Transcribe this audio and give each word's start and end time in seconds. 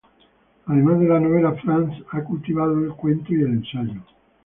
Además 0.65 0.99
de 0.99 1.07
la 1.09 1.19
novela 1.19 1.53
Franz 1.63 1.93
ha 2.09 2.23
cultivado 2.23 2.75
el 2.83 2.91
cuento 2.95 3.33
y 3.35 3.41
el 3.41 3.49
ensayo. 3.51 4.01